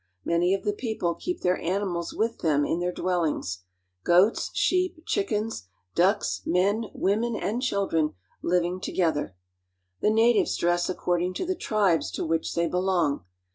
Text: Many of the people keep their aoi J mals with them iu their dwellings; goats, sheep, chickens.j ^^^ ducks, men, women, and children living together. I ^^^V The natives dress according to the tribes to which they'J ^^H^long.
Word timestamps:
Many 0.25 0.55
of 0.55 0.63
the 0.63 0.73
people 0.73 1.13
keep 1.13 1.41
their 1.41 1.59
aoi 1.59 1.77
J 1.79 1.85
mals 1.85 2.11
with 2.11 2.39
them 2.39 2.65
iu 2.65 2.79
their 2.79 2.91
dwellings; 2.91 3.65
goats, 4.03 4.49
sheep, 4.55 5.03
chickens.j 5.05 5.67
^^^ 5.93 5.93
ducks, 5.95 6.41
men, 6.43 6.85
women, 6.95 7.35
and 7.35 7.61
children 7.61 8.15
living 8.41 8.81
together. 8.81 9.25
I 9.25 9.27
^^^V 9.27 9.31
The 10.01 10.09
natives 10.09 10.57
dress 10.57 10.89
according 10.89 11.35
to 11.35 11.45
the 11.45 11.53
tribes 11.53 12.09
to 12.13 12.25
which 12.25 12.55
they'J 12.55 12.71
^^H^long. 12.71 13.25